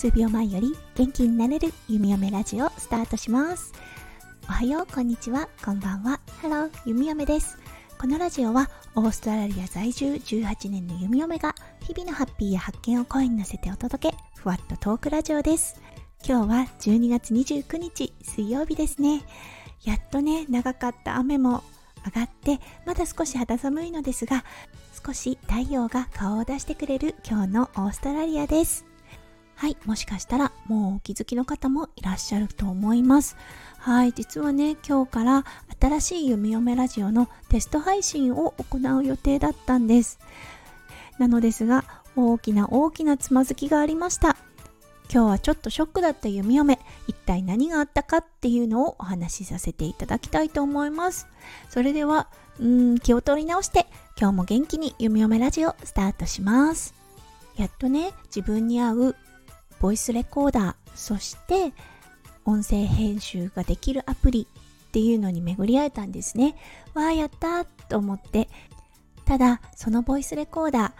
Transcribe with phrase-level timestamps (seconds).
[0.00, 3.74] 数秒前より元気になれる弓嫁ラジオスタートします。
[4.48, 5.50] おはようこんにちは。
[5.62, 6.20] こんばんは。
[6.40, 7.58] ハロー弓嫁です。
[7.98, 15.78] このラジオはオーストラリア在住18年の弓嫁が日々のハッピーや発見を声に乗せてお届けふわっとトークラジオです。
[16.26, 19.20] 今日は12月29日水曜日ですね。
[19.84, 21.62] やっとね長かった雨も
[22.06, 24.44] 上がってまだ少し肌寒いのですが
[25.04, 28.84] 少し太陽が顔を出してくれる今日のオーストラリアです
[29.60, 33.36] はい、もしかしたらもうお気づきの方もいらっしゃると思います。
[33.76, 35.44] はい、実はね、今日から
[35.78, 40.18] 新しい弓嫁ラジオのテスト配信を行う予定だったんです。
[41.18, 41.84] なのですが、
[42.16, 44.38] 大きな大きなつまずきがありました。
[45.12, 46.78] 今日はちょっとショックだった弓嫁、
[47.08, 51.26] 一体何があったかっていうのをお話しさせていただきたいと思います。
[51.68, 52.28] それでは、
[52.60, 53.86] うん、気を取り直して、
[54.18, 56.94] 今日も元気に弓嫁ラジオスタートします。
[57.56, 59.16] やっとね、自分に合う
[59.80, 61.72] ボイスレコーダーそして
[62.44, 64.46] 音声編集ができるアプリ
[64.88, 66.54] っていうのに巡り合えたんですね
[66.94, 68.48] わあやったと思って
[69.24, 70.92] ただそのボイスレコーダー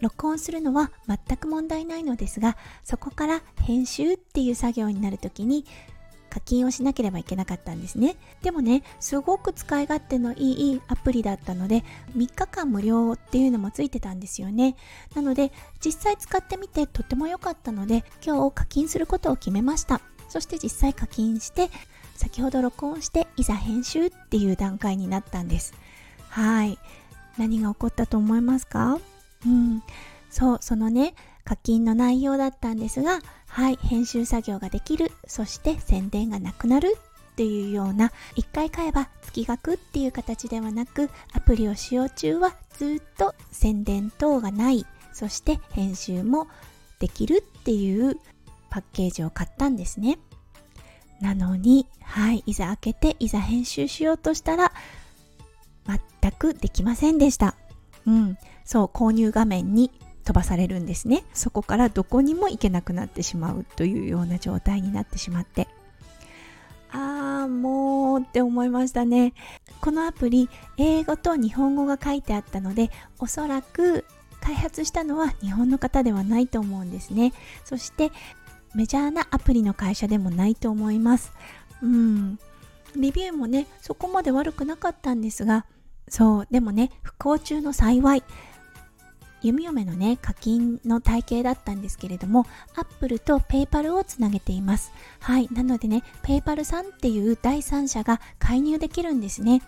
[0.00, 5.64] 録音するのは全く問題ないのですがそこから編集っていう作業になる時に
[6.30, 8.14] 課金をしなければいけなかったんですね。
[8.40, 11.82] でもねすごく使い勝手のいいアプリだったので
[12.16, 14.76] 3日間無料っていうのもついてたんですよね。
[15.16, 15.50] なので
[15.84, 20.00] 実際使ってみてとても良かったので今日課金することを決めました。
[20.28, 21.68] そして実際課金して
[22.14, 25.74] 先ほど録音していざ編集っていう段階になったんです。
[26.28, 26.78] はい。
[27.38, 29.00] 何が起こったと思いますか？
[29.46, 29.82] うん。
[30.30, 35.10] そうそのね課金の内容だったんですがはい編集作業ができる。
[35.26, 36.96] そして宣伝がなくなる。
[37.32, 44.84] っていうような1回買えば月額っていう形ではなくアプリを使用中はずっと宣伝等がない。
[45.12, 46.48] そして編集も
[46.98, 47.44] できる。
[47.60, 48.16] っていう
[48.70, 50.18] パッケージを買ったんですね。
[51.20, 54.72] なのにはいいざ開けていざ編集しようとしたら
[55.86, 57.54] 全くできませんでした。
[58.06, 58.38] うん。
[58.70, 59.90] そう購入画面に
[60.24, 61.24] 飛ばされるんですね。
[61.34, 65.66] そこからどこにも行けなくなってしまうというような状態になってしまって。
[66.92, 69.34] ああもうって思いましたね。
[69.80, 74.04] このアプリ英語と日本語が書いてあったのでおそらく
[74.40, 77.32] 開発したのは日本の方ではないと思うんですね。
[77.64, 78.12] そして
[78.76, 81.32] メジャーなアプリの会社でもないと思います。
[81.82, 82.38] うん。
[82.94, 85.66] レビューもねそこまで悪くなかったんですが
[86.08, 88.22] そうでもね不幸中の幸い
[89.42, 92.46] 弓嫁のね課金の体系だったんですけれども
[92.76, 94.92] Apple と PayPal をつなげています。
[95.20, 95.48] はい。
[95.52, 99.62] なのでね PayPal さんっていう第三者が介入できるんですね。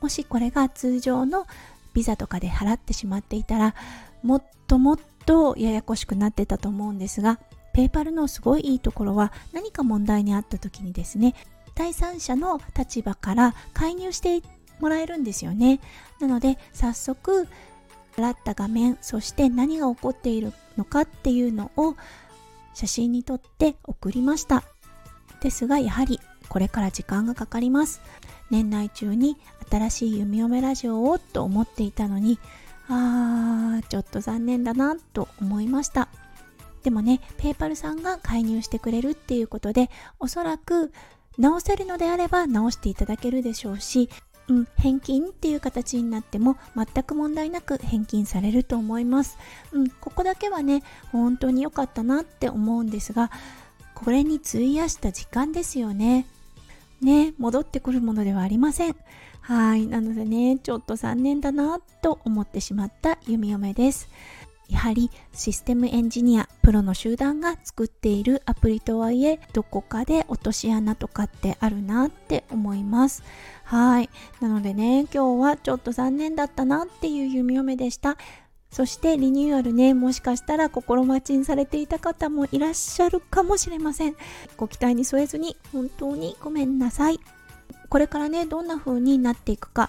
[0.00, 1.46] もしこれが通常の
[1.94, 3.74] ビザとかで払ってしまっていたら
[4.22, 7.38] もっともっとややこしくなってたと思うんですが
[7.74, 11.34] PayPal のすごいいいところは何か問題にあった時にですね
[11.74, 14.42] 第三者の立場から介入して
[14.80, 15.80] もらえるんですよね。
[16.20, 17.48] なので早速
[18.16, 21.96] 払った画面そして何が起こっているのかっていうのを
[22.74, 24.64] 写真に撮って送りました。
[25.40, 28.00] ですがやはりこれから時間がかかります。
[28.50, 29.36] 年内中に
[29.70, 32.38] 新しい弓嫁ラジオをと思っていたのに
[32.88, 36.08] あーちょっと残念だなと思いました。
[36.82, 40.92] でもねペーパルさんが介入してくれるっていうことでおそらく
[41.38, 44.10] 直せるのであれば直していただけるでしょうし
[44.48, 49.38] うん、返金っていう形になっても全く問題なく返金されると思います。
[49.72, 50.82] うん、ここだけはね、
[51.12, 53.30] 本当に良かったなって思うんですが、
[53.94, 56.26] これに費やした時間ですよね。
[57.00, 58.96] ね、戻ってくるものではありません。
[59.40, 59.86] はい。
[59.86, 64.08] なのでね、ちょっと残念だなと思ってしまった弓嫁です。
[64.74, 73.22] やはりシステムエンジニア、プロの集団が作っているアプリとはいえ、どこかで落とし穴とかってあるなって思います。
[73.62, 74.10] はい。
[74.40, 78.18] なのでね、今日はちょっと残念だったなっていう弓嫁でした。
[78.68, 84.16] そしてリニューアルね、もしかしたら心待ちにされていた方もいらっしゃるかもしれません。
[84.56, 87.20] ご期待に添えずに本当にごめんなさい。
[87.88, 89.88] これからね、どんな風になっていくか、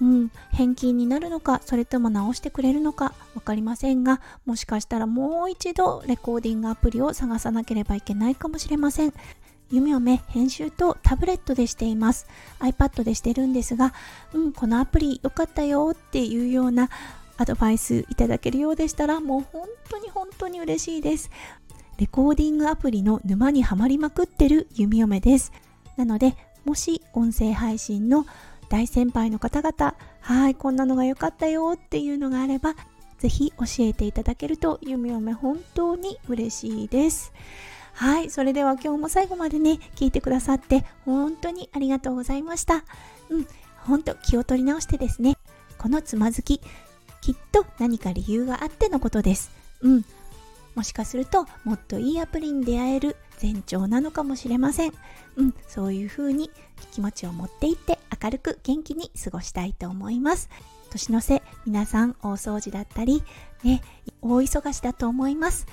[0.00, 9.14] うん、返金になるのか、それとも直してくれるのか分かりませんが、もしかしたらもう一度レコーディングアプリを探さなければいけないかもしれません。
[9.70, 12.26] 夢を目編集とタブレットでしています。
[12.60, 13.94] iPad でしてるんですが、
[14.32, 16.88] うん、このアプリ良かったよっていうような
[17.38, 21.30] アドバイスいただけるようでしたら、もう本当に本当に嬉しいです。
[21.98, 25.52] レコーディングアプリの沼にはまりまくってる弓嫁です。
[25.96, 28.26] なので、もし音声配信の
[28.68, 32.74] 大先輩の方々、はい、こんなのが良かったよっていうのがあれば、
[33.18, 37.32] ぜひ教えていただけるとゆみおめ本当に嬉しいです。
[37.94, 42.84] はいそれでは今日も最後までね聞いてくださって本当にありがとうございました。
[43.30, 43.46] うん
[43.86, 45.38] 本当気を取り直してですね
[45.78, 46.60] このつまずき
[47.22, 49.50] きっと何か理由があってのことです。
[49.80, 50.04] うん
[50.74, 54.92] もしかするともっといいアプリに出会える前兆なのかもしれません。
[55.36, 56.50] うん、そういう風に
[56.92, 60.48] 気持ちを持っていって明るく元気に過ごしたいと思います。
[60.90, 63.22] 年の瀬、皆さん大掃除だったり、
[63.62, 63.82] ね、
[64.22, 65.66] 大忙しだと思います。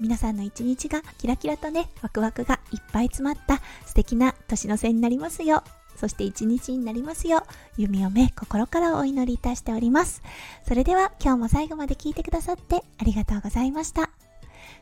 [0.00, 5.64] 皆さんの一日がキラキラとね、ワクワクがいっぱい詰まった素敵な年の瀬になりますよ。
[5.96, 7.42] そして一日になりますよう、
[7.76, 10.22] 弓を目心からお祈りいたしております。
[10.66, 14.17] それでは今日も最後まで聞いてくださってありがとうございました。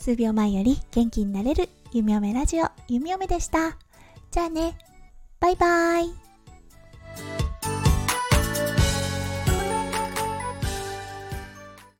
[0.00, 3.76] 数秒前より元気になれる弓嫁ラジオ弓嫁でした。
[4.30, 4.78] じゃあね、
[5.40, 6.29] バイバイ。